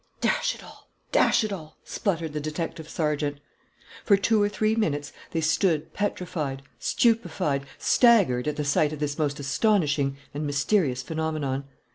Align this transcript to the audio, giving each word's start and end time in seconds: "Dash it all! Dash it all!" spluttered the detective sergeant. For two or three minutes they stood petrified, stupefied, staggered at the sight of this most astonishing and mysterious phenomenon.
"Dash 0.19 0.55
it 0.55 0.63
all! 0.63 0.89
Dash 1.11 1.43
it 1.43 1.53
all!" 1.53 1.77
spluttered 1.83 2.33
the 2.33 2.39
detective 2.39 2.89
sergeant. 2.89 3.39
For 4.03 4.17
two 4.17 4.41
or 4.41 4.49
three 4.49 4.73
minutes 4.75 5.13
they 5.29 5.41
stood 5.41 5.93
petrified, 5.93 6.63
stupefied, 6.79 7.67
staggered 7.77 8.47
at 8.47 8.55
the 8.55 8.65
sight 8.65 8.93
of 8.93 8.99
this 8.99 9.19
most 9.19 9.39
astonishing 9.39 10.17
and 10.33 10.43
mysterious 10.47 11.03
phenomenon. 11.03 11.65